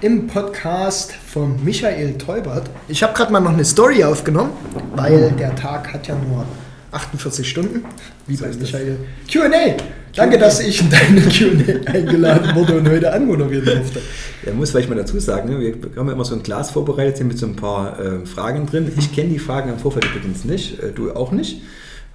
[0.00, 2.70] im Podcast von Michael Teubert.
[2.88, 4.52] Ich habe gerade mal noch eine Story aufgenommen,
[4.94, 6.44] weil der Tag hat ja nur
[6.92, 7.84] 48 Stunden,
[8.26, 8.98] wie bei Michael.
[9.30, 9.76] QA!
[10.14, 14.00] Danke, dass ich in deine QA eingeladen wurde und heute anmoderieren durfte.
[14.44, 15.60] Ja, muss vielleicht mal dazu sagen, ne?
[15.60, 18.66] wir haben ja immer so ein Glas vorbereitet hier mit so ein paar äh, Fragen
[18.66, 18.90] drin.
[18.98, 21.62] Ich kenne die Fragen im Vorfeld übrigens nicht, äh, du auch nicht.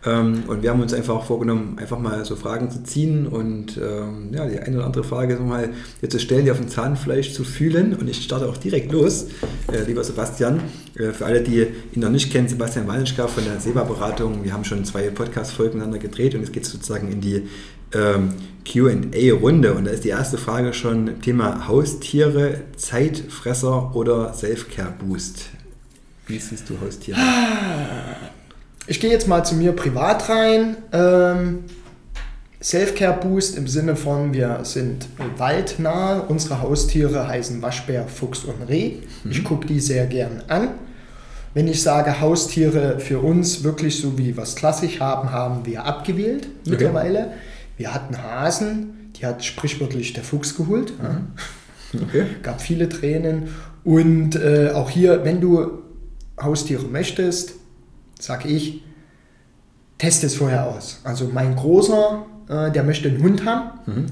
[0.05, 4.29] Ähm, und wir haben uns einfach vorgenommen, einfach mal so Fragen zu ziehen und ähm,
[4.31, 5.69] ja, die eine oder andere Frage mal
[6.01, 7.95] jetzt zu stellen, die auf dem Zahnfleisch zu fühlen.
[7.95, 9.27] Und ich starte auch direkt los,
[9.71, 10.61] äh, lieber Sebastian.
[10.97, 14.43] Äh, für alle, die ihn noch nicht kennen, Sebastian Wallenschka von der SEBA-Beratung.
[14.43, 17.43] Wir haben schon zwei Podcast-Folgen miteinander gedreht und jetzt geht es sozusagen in die
[17.93, 18.29] ähm,
[18.65, 19.73] QA-Runde.
[19.73, 25.49] Und da ist die erste Frage schon Thema Haustiere, Zeitfresser oder Self-Care-Boost.
[26.27, 27.19] Wie siehst du Haustiere?
[28.87, 30.77] Ich gehe jetzt mal zu mir privat rein.
[30.91, 31.63] Ähm,
[32.61, 36.19] Self-Care Boost im Sinne von, wir sind waldnah.
[36.19, 38.93] Unsere Haustiere heißen Waschbär, Fuchs und Reh.
[39.29, 39.43] Ich Mhm.
[39.43, 40.69] gucke die sehr gern an.
[41.53, 46.47] Wenn ich sage Haustiere für uns wirklich so wie es klassisch haben, haben wir abgewählt
[46.67, 47.31] mittlerweile.
[47.77, 50.93] Wir hatten Hasen, die hat sprichwörtlich der Fuchs geholt.
[51.01, 51.21] Ja.
[52.09, 52.25] Okay.
[52.43, 53.43] Gab viele Tränen.
[53.85, 55.79] Und äh, auch hier, wenn du
[56.41, 57.53] Haustiere möchtest,
[58.19, 58.83] sage ich,
[59.97, 61.01] teste es vorher aus.
[61.03, 63.79] Also mein Großer, äh, der möchte einen Hund haben.
[63.85, 64.05] Mhm.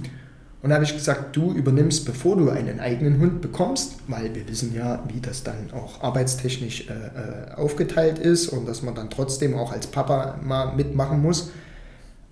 [0.61, 4.47] Und da habe ich gesagt, du übernimmst, bevor du einen eigenen Hund bekommst, weil wir
[4.47, 9.09] wissen ja, wie das dann auch arbeitstechnisch äh, äh, aufgeteilt ist und dass man dann
[9.09, 11.51] trotzdem auch als Papa mal mitmachen muss,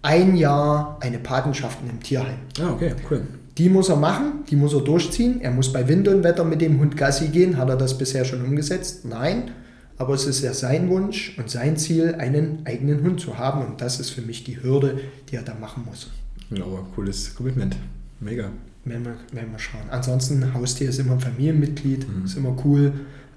[0.02, 2.38] ein Jahr eine Patenschaft in einem Tierheim.
[2.60, 3.22] Ah, okay, cool.
[3.58, 5.42] Die muss er machen, die muss er durchziehen.
[5.42, 7.58] Er muss bei Wind und Wetter mit dem Hund Gassi gehen.
[7.58, 9.04] Hat er das bisher schon umgesetzt?
[9.04, 9.52] Nein.
[10.01, 13.63] Aber es ist ja sein Wunsch und sein Ziel, einen eigenen Hund zu haben.
[13.63, 16.09] Und das ist für mich die Hürde, die er da machen muss.
[16.50, 17.75] Ja, aber cooles Commitment.
[18.19, 18.50] Mega.
[18.84, 19.84] Werden wir, werden wir schauen.
[19.91, 22.25] Ansonsten, Haustier ist immer ein Familienmitglied, Mhm.
[22.25, 22.94] ist immer cool.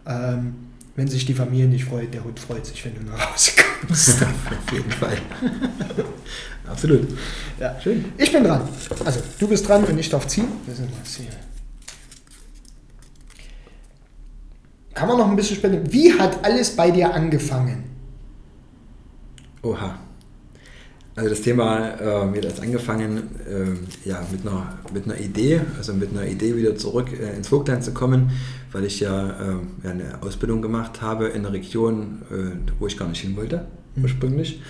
[0.07, 0.55] Ähm,
[0.97, 3.51] wenn sich die Familie nicht freut, der Hund freut sich, wenn du nach Hause
[3.87, 4.23] kommst.
[4.23, 5.19] Auf jeden Fall.
[6.67, 7.07] Absolut.
[7.61, 7.79] ja.
[7.79, 8.07] Schön.
[8.17, 8.63] Ich bin dran.
[9.05, 10.47] Also, du bist dran und ich darf ziehen.
[10.65, 11.27] Wir sind was hier.
[14.95, 15.93] Kann man noch ein bisschen spenden?
[15.93, 17.85] Wie hat alles bei dir angefangen?
[19.63, 19.99] Oha.
[21.17, 23.19] Also das Thema, äh, hat das angefangen,
[23.49, 27.49] äh, ja, mit einer, mit einer Idee, also mit einer Idee wieder zurück äh, ins
[27.49, 28.33] Vogtland zu kommen,
[28.73, 33.09] weil ich ja, äh, eine Ausbildung gemacht habe in einer Region, äh, wo ich gar
[33.09, 33.67] nicht hin wollte,
[34.01, 34.61] ursprünglich.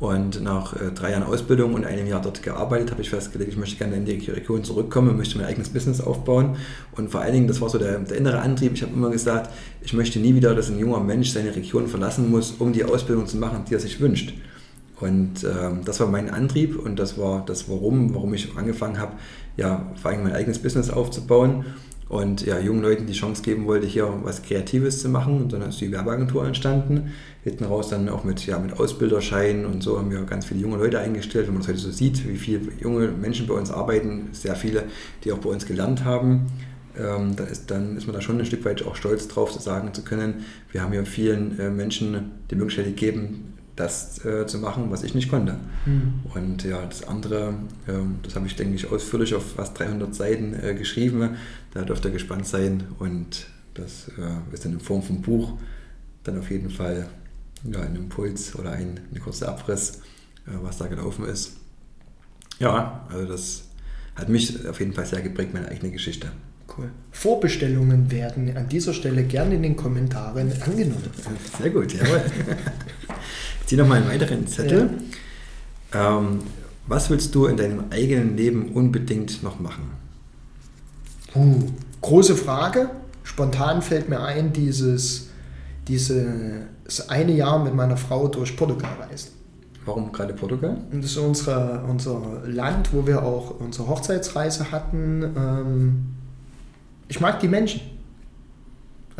[0.00, 3.58] Und nach äh, drei Jahren Ausbildung und einem Jahr dort gearbeitet, habe ich festgelegt, ich
[3.58, 6.56] möchte gerne in die Region zurückkommen, möchte mein eigenes Business aufbauen.
[6.96, 9.50] Und vor allen Dingen, das war so der, der innere Antrieb, ich habe immer gesagt,
[9.82, 13.26] ich möchte nie wieder, dass ein junger Mensch seine Region verlassen muss, um die Ausbildung
[13.26, 14.32] zu machen, die er sich wünscht.
[15.00, 19.12] Und ähm, das war mein Antrieb und das war das Warum, warum ich angefangen habe,
[19.58, 21.66] ja, vor allem mein eigenes Business aufzubauen
[22.10, 25.40] und ja, jungen Leuten die Chance geben wollte, hier was Kreatives zu machen.
[25.40, 27.12] Und dann ist die Werbeagentur entstanden.
[27.44, 30.76] Hinten raus dann auch mit, ja, mit Ausbilderscheinen und so haben wir ganz viele junge
[30.76, 31.46] Leute eingestellt.
[31.46, 34.86] Wenn man das heute so sieht, wie viele junge Menschen bei uns arbeiten, sehr viele,
[35.22, 36.46] die auch bei uns gelernt haben.
[36.98, 39.94] Ähm, da ist, dann ist man da schon ein Stück weit auch stolz drauf, sagen
[39.94, 44.90] zu können, wir haben hier vielen äh, Menschen die Möglichkeit gegeben, das äh, zu machen,
[44.90, 45.56] was ich nicht konnte.
[46.34, 47.54] Und ja, das andere,
[47.88, 51.36] ähm, das habe ich, denke ich, ausführlich auf fast 300 Seiten äh, geschrieben.
[51.72, 52.84] Da dürft ihr gespannt sein.
[52.98, 55.54] Und das äh, ist dann in Form von Buch
[56.24, 57.08] dann auf jeden Fall
[57.64, 60.00] ja, ein Impuls oder ein, ein kurzer Abriss,
[60.46, 61.56] äh, was da gelaufen ist.
[62.58, 63.62] Ja, also das
[64.14, 66.30] hat mich auf jeden Fall sehr geprägt, meine eigene Geschichte.
[66.76, 66.90] Cool.
[67.10, 71.02] Vorbestellungen werden an dieser Stelle gerne in den Kommentaren angenommen.
[71.58, 72.22] Sehr gut, jawohl.
[73.70, 74.90] Ich ziehe nochmal einen weiteren Zettel.
[75.94, 76.40] Ähm,
[76.88, 79.92] was willst du in deinem eigenen Leben unbedingt noch machen?
[81.36, 81.68] Uh,
[82.00, 82.90] große Frage.
[83.22, 85.28] Spontan fällt mir ein, dieses,
[85.86, 89.30] dieses eine Jahr mit meiner Frau durch Portugal reisen.
[89.84, 90.76] Warum gerade Portugal?
[90.90, 95.22] Das ist unsere, unser Land, wo wir auch unsere Hochzeitsreise hatten.
[95.22, 96.06] Ähm,
[97.06, 97.82] ich mag die Menschen.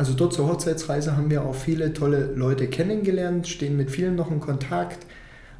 [0.01, 4.31] Also dort zur Hochzeitsreise haben wir auch viele tolle Leute kennengelernt, stehen mit vielen noch
[4.31, 5.05] in Kontakt.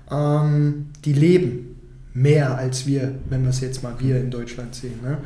[0.09, 1.79] Ähm, die leben
[2.15, 4.99] mehr als wir, wenn wir es jetzt mal wir in Deutschland sehen.
[5.03, 5.19] Ne?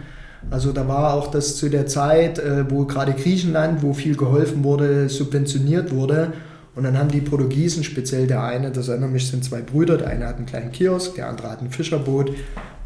[0.51, 4.65] Also da war auch das zu der Zeit, äh, wo gerade Griechenland, wo viel geholfen
[4.65, 6.33] wurde, subventioniert wurde.
[6.75, 10.09] Und dann haben die Portugiesen, speziell der eine, das erinnert mich, sind zwei Brüder, der
[10.09, 12.31] eine hat einen kleinen Kiosk, der andere hat ein Fischerboot.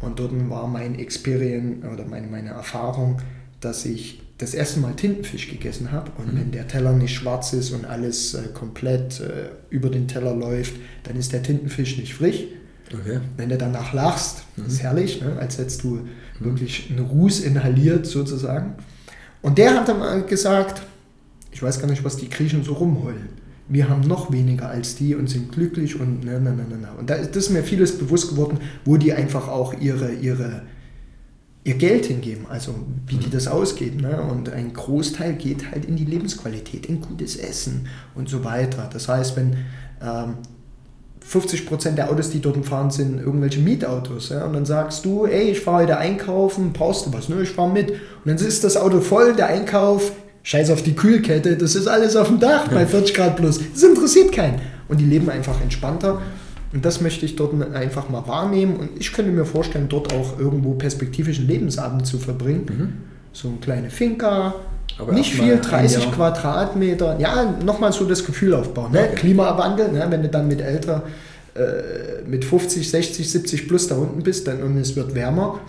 [0.00, 3.20] Und dort war mein Experience oder meine, meine Erfahrung,
[3.60, 6.10] dass ich das erste Mal Tintenfisch gegessen habe.
[6.16, 6.40] Und mhm.
[6.40, 10.74] wenn der Teller nicht schwarz ist und alles äh, komplett äh, über den Teller läuft,
[11.04, 12.44] dann ist der Tintenfisch nicht frisch.
[12.92, 13.20] Okay.
[13.36, 14.66] Wenn du danach lachst, mhm.
[14.66, 15.36] ist herrlich, ne?
[15.38, 16.08] als hättest du mhm.
[16.40, 18.74] wirklich einen Ruß inhaliert sozusagen.
[19.42, 20.82] Und der hat dann gesagt,
[21.52, 23.28] ich weiß gar nicht, was die Griechen so rumheulen.
[23.68, 26.92] Wir haben noch weniger als die und sind glücklich und na, na, na, na.
[26.98, 30.62] Und da ist, das ist mir vieles bewusst geworden, wo die einfach auch ihre, ihre,
[31.62, 32.74] ihr Geld hingeben, also
[33.06, 33.32] wie die mhm.
[33.32, 34.00] das ausgeben.
[34.00, 34.20] Ne?
[34.22, 38.88] Und ein Großteil geht halt in die Lebensqualität, in gutes Essen und so weiter.
[38.90, 39.56] Das heißt, wenn
[40.02, 40.34] ähm,
[41.20, 44.30] 50 Prozent der Autos, die dort fahren, sind irgendwelche Mietautos.
[44.30, 44.46] Ja?
[44.46, 47.28] Und dann sagst du, ey, ich fahre heute einkaufen, brauchst du was?
[47.28, 47.90] Ne, ich fahre mit.
[47.90, 52.16] Und dann ist das Auto voll, der Einkauf, scheiß auf die Kühlkette, das ist alles
[52.16, 53.60] auf dem Dach bei 40 Grad plus.
[53.72, 54.60] Das interessiert keinen.
[54.88, 56.22] Und die leben einfach entspannter.
[56.72, 58.76] Und das möchte ich dort einfach mal wahrnehmen.
[58.76, 62.66] Und ich könnte mir vorstellen, dort auch irgendwo perspektivischen Lebensabend zu verbringen.
[62.68, 62.92] Mhm.
[63.32, 64.54] So eine kleine Finca,
[64.98, 67.18] aber nicht viel, 30 Quadratmeter.
[67.18, 68.92] Ja, nochmal so das Gefühl aufbauen.
[68.92, 69.00] Ne?
[69.00, 69.14] Okay.
[69.16, 70.06] Klimawandel, ne?
[70.08, 71.04] wenn du dann mit älter,
[71.54, 75.60] äh, mit 50, 60, 70 plus da unten bist dann, und es wird wärmer,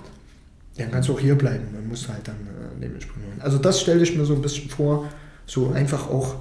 [0.78, 1.66] dann kannst du auch hier bleiben.
[1.74, 3.22] Dann musst du halt dann äh, dementsprechend.
[3.40, 5.08] Also das stelle ich mir so ein bisschen vor,
[5.46, 6.36] so einfach auch,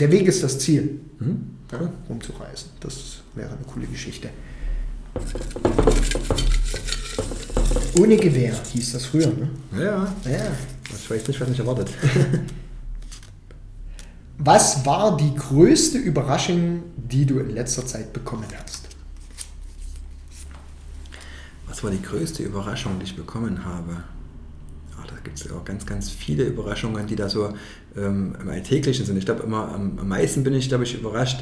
[0.00, 1.56] der Weg ist das Ziel, mhm.
[1.72, 2.70] ja, rumzureisen.
[2.80, 4.30] Das wäre eine coole Geschichte.
[7.98, 9.50] Ohne Gewehr hieß das früher, ne?
[9.72, 10.14] Ja.
[10.30, 10.46] Ja.
[10.90, 11.88] Das weiß nicht, was mich erwartet.
[14.38, 18.86] Was war die größte Überraschung, die du in letzter Zeit bekommen hast?
[21.66, 24.04] Was war die größte Überraschung, die ich bekommen habe?
[25.06, 27.52] Da gibt es auch ganz, ganz viele Überraschungen, die da so
[27.96, 29.16] ähm, im Alltäglichen sind.
[29.16, 31.40] Ich glaube, immer am, am meisten bin ich, glaube ich, überrascht,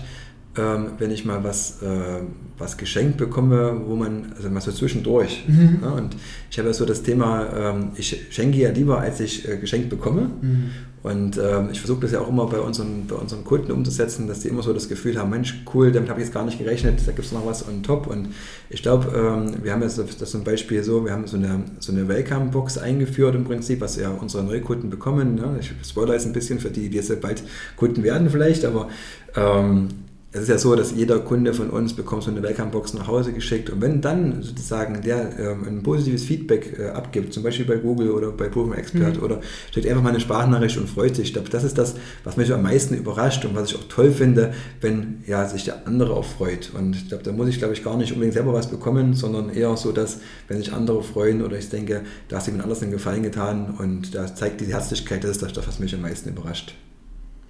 [0.56, 2.22] ähm, wenn ich mal was, äh,
[2.58, 5.44] was geschenkt bekomme, wo man, also mal so zwischendurch.
[5.48, 5.78] Mhm.
[5.82, 6.16] Ja, und
[6.50, 9.90] ich habe ja so das Thema, ähm, ich schenke ja lieber, als ich äh, geschenkt
[9.90, 10.30] bekomme.
[10.40, 10.70] Mhm.
[11.02, 14.40] Und ähm, ich versuche das ja auch immer bei unseren, bei unseren Kunden umzusetzen, dass
[14.40, 17.00] die immer so das Gefühl haben, Mensch, cool, damit habe ich jetzt gar nicht gerechnet,
[17.04, 18.06] da gibt es noch was on top.
[18.06, 18.28] Und
[18.70, 21.92] ich glaube, ähm, wir haben jetzt das zum Beispiel so, wir haben so eine, so
[21.92, 25.34] eine Welcome-Box eingeführt im Prinzip, was ja unsere Neukunden bekommen.
[25.34, 25.58] Ne?
[25.60, 27.42] Ich spoilere jetzt ein bisschen für die, die jetzt bald
[27.76, 28.88] Kunden werden vielleicht, aber
[29.36, 29.88] ähm,
[30.34, 33.32] es ist ja so, dass jeder Kunde von uns bekommt so eine Welcome-Box nach Hause
[33.32, 37.76] geschickt und wenn dann sozusagen der ähm, ein positives Feedback äh, abgibt, zum Beispiel bei
[37.76, 39.22] Google oder bei Proven Expert mhm.
[39.22, 39.40] oder
[39.72, 41.28] schickt einfach mal eine Sprachnachricht und freut sich.
[41.28, 41.94] Ich glaube, das ist das,
[42.24, 45.86] was mich am meisten überrascht und was ich auch toll finde, wenn ja, sich der
[45.86, 46.72] andere auch freut.
[46.76, 49.50] Und ich glaube, da muss ich, glaube ich, gar nicht unbedingt selber was bekommen, sondern
[49.50, 52.82] eher so, dass, wenn sich andere freuen oder ich denke, da hast du jemand anders
[52.82, 56.28] einen Gefallen getan und da zeigt die Herzlichkeit, das ist das, was mich am meisten
[56.28, 56.74] überrascht.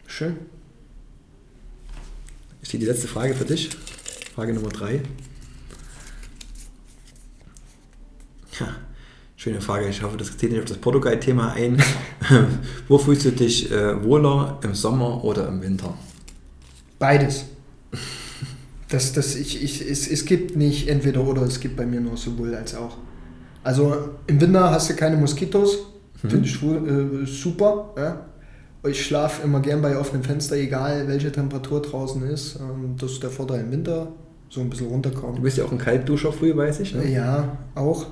[0.06, 0.36] Schön.
[2.64, 3.68] Steht die letzte Frage für dich.
[4.34, 5.02] Frage Nummer drei.
[8.58, 8.68] Ja,
[9.36, 9.86] schöne Frage.
[9.88, 11.80] Ich hoffe, das zählt nicht auf das Portugal-Thema ein.
[12.88, 15.94] Wo fühlst du dich äh, wohler, im Sommer oder im Winter?
[16.98, 17.44] Beides.
[18.88, 22.16] Das, das, ich, ich, es, es gibt nicht entweder oder, es gibt bei mir nur
[22.16, 22.96] sowohl als auch.
[23.62, 25.80] Also im Winter hast du keine Moskitos,
[26.22, 26.30] mhm.
[26.30, 27.92] finde ich äh, super.
[27.98, 28.26] Ja?
[28.86, 32.56] Ich schlafe immer gern bei offenem Fenster, egal welche Temperatur draußen ist.
[32.56, 34.08] Ähm, das ist der Vorteil im Winter,
[34.50, 35.36] so ein bisschen runterkommen.
[35.36, 36.94] Du bist ja auch ein Kaltduscher früh, weiß ich.
[36.94, 37.10] Ne?
[37.10, 38.06] Ja, auch.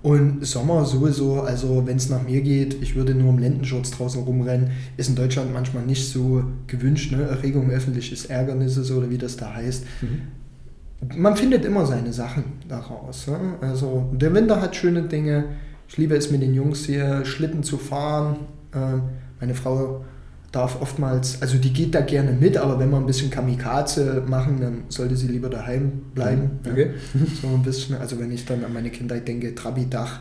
[0.00, 4.22] Und Sommer sowieso, also wenn es nach mir geht, ich würde nur im Lendenschurz draußen
[4.22, 7.24] rumrennen, ist in Deutschland manchmal nicht so gewünscht, ne?
[7.24, 9.84] Erregung öffentliches Ärgernisses oder wie das da heißt.
[10.02, 11.18] Mhm.
[11.20, 13.26] Man findet immer seine Sachen daraus.
[13.26, 13.38] Ne?
[13.60, 15.44] Also der Winter hat schöne Dinge.
[15.88, 18.36] Ich liebe es mit den Jungs hier Schlitten zu fahren.
[18.74, 19.02] Ähm,
[19.40, 20.04] meine Frau
[20.52, 24.60] darf oftmals, also die geht da gerne mit, aber wenn wir ein bisschen Kamikaze machen,
[24.60, 26.60] dann sollte sie lieber daheim bleiben.
[26.64, 26.72] Mhm.
[26.72, 26.90] Okay.
[27.14, 27.20] Ja.
[27.42, 30.20] So ein bisschen, also wenn ich dann an meine Kindheit denke, Trabi-Dach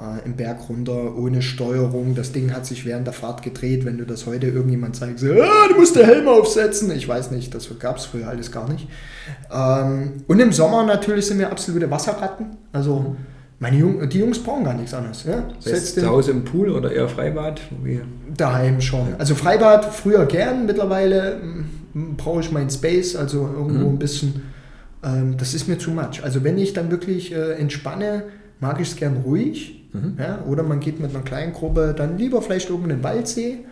[0.00, 3.98] äh, im Berg runter, ohne Steuerung, das Ding hat sich während der Fahrt gedreht, wenn
[3.98, 6.92] du das heute irgendjemand zeigst, so, ah, du musst den Helm aufsetzen.
[6.92, 8.88] Ich weiß nicht, das gab es früher alles gar nicht.
[9.52, 14.38] Ähm, und im Sommer natürlich sind wir absolute Wasserratten, also mhm meine Jung, die Jungs
[14.38, 15.24] brauchen gar nichts anderes.
[15.24, 15.44] Ja?
[15.64, 17.60] Heißt, zu Hause im Pool oder eher Freibad?
[17.82, 18.00] Wie?
[18.36, 19.14] Daheim schon.
[19.18, 21.40] Also Freibad früher gern, mittlerweile
[21.92, 23.94] hm, brauche ich meinen Space, also irgendwo mhm.
[23.94, 24.42] ein bisschen.
[25.02, 26.22] Ähm, das ist mir zu much.
[26.22, 28.24] Also wenn ich dann wirklich äh, entspanne,
[28.60, 29.88] mag ich es gern ruhig.
[29.92, 30.16] Mhm.
[30.18, 30.44] Ja?
[30.46, 33.64] Oder man geht mit einer kleinen Gruppe dann lieber vielleicht irgendeinen Waldsee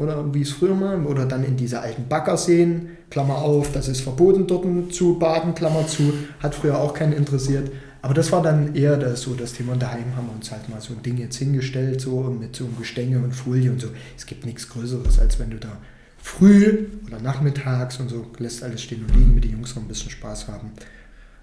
[0.00, 4.00] oder wie es früher mal, oder dann in diese alten Baggerseen, Klammer auf, das ist
[4.00, 7.70] verboten dort zu baden, Klammer zu, hat früher auch keinen interessiert.
[8.02, 9.72] Aber das war dann eher das, so das Thema.
[9.72, 12.64] Und daheim haben wir uns halt mal so ein Ding jetzt hingestellt, so mit so
[12.64, 13.88] einem Gestänge und Folie und so.
[14.16, 15.76] Es gibt nichts Größeres, als wenn du da
[16.22, 19.88] früh oder nachmittags und so lässt alles stehen und liegen, mit den Jungs noch ein
[19.88, 20.72] bisschen Spaß haben.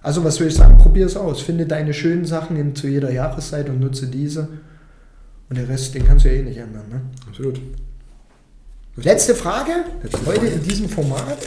[0.02, 1.42] Also was will ich sagen, probier es aus.
[1.42, 4.48] Finde deine schönen Sachen in, zu jeder Jahreszeit und nutze diese.
[5.48, 6.88] Und der Rest, den kannst du ja eh nicht ändern.
[6.90, 7.00] Ne?
[7.26, 7.60] Absolut.
[8.96, 9.72] Letzte Frage,
[10.02, 10.52] Letzte heute Frage.
[10.54, 11.38] in diesem Format.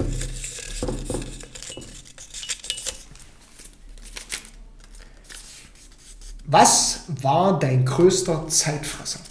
[6.52, 9.22] Was war dein größter Zeitfresser?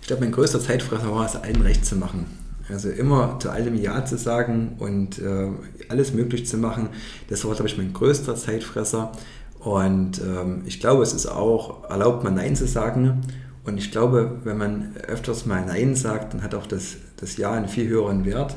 [0.00, 2.26] Ich glaube, mein größter Zeitfresser war es, allen recht zu machen.
[2.68, 5.48] Also immer zu allem Ja zu sagen und äh,
[5.88, 6.88] alles möglich zu machen.
[7.28, 9.12] Das war, glaube ich, mein größter Zeitfresser.
[9.60, 13.20] Und ähm, ich glaube, es ist auch erlaubt, mal Nein zu sagen.
[13.64, 17.52] Und ich glaube, wenn man öfters mal Nein sagt, dann hat auch das, das Ja
[17.52, 18.56] einen viel höheren Wert.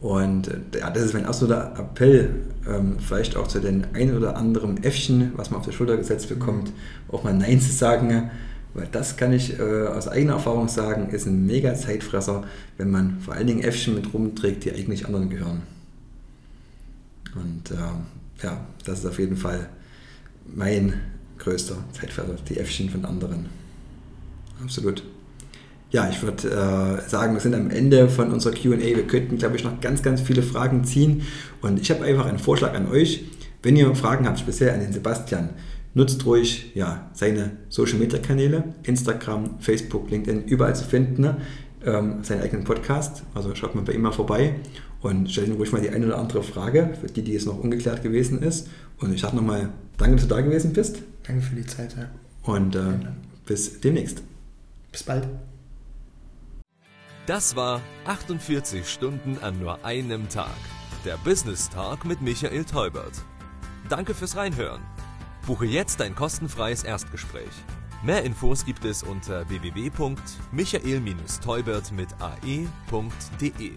[0.00, 2.30] Und äh, ja, das ist mein absoluter Appell,
[2.66, 6.28] ähm, vielleicht auch zu den ein oder anderen Äffchen, was man auf die Schulter gesetzt
[6.28, 6.72] bekommt,
[7.08, 8.30] auch mal Nein zu sagen.
[8.72, 12.44] Weil das kann ich äh, aus eigener Erfahrung sagen, ist ein mega Zeitfresser,
[12.78, 15.62] wenn man vor allen Dingen Äffchen mit rumträgt, die eigentlich anderen gehören.
[17.34, 19.68] Und äh, ja, das ist auf jeden Fall
[20.46, 20.94] mein
[21.38, 23.46] größter Zeitfresser, die Äffchen von anderen.
[24.62, 25.02] Absolut.
[25.92, 28.78] Ja, ich würde äh, sagen, wir sind am Ende von unserer QA.
[28.78, 31.22] Wir könnten, glaube ich, noch ganz, ganz viele Fragen ziehen.
[31.62, 33.24] Und ich habe einfach einen Vorschlag an euch.
[33.62, 35.50] Wenn ihr Fragen habt, speziell an den Sebastian,
[35.94, 41.22] nutzt ruhig ja, seine Social Media Kanäle, Instagram, Facebook, LinkedIn, überall zu finden.
[41.22, 41.36] Ne?
[41.84, 43.24] Ähm, seinen eigenen Podcast.
[43.34, 44.54] Also schaut mal bei ihm mal vorbei
[45.00, 47.58] und stellt ihm ruhig mal die eine oder andere Frage, für die, die jetzt noch
[47.58, 48.68] ungeklärt gewesen ist.
[48.98, 51.02] Und ich sage nochmal, danke, dass du da gewesen bist.
[51.26, 51.96] Danke für die Zeit.
[51.96, 52.10] Ja.
[52.42, 52.80] Und äh,
[53.46, 54.22] bis demnächst.
[54.92, 55.26] Bis bald.
[57.30, 60.56] Das war 48 Stunden an nur einem Tag.
[61.04, 63.22] Der Business Talk mit Michael Teubert.
[63.88, 64.82] Danke fürs Reinhören.
[65.46, 67.52] Buche jetzt ein kostenfreies Erstgespräch.
[68.02, 73.76] Mehr Infos gibt es unter www.michael-teubert mit ae.de.